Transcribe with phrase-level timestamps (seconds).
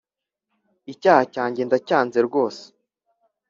[0.93, 2.63] icyaha cyanjye ndacyanze rwose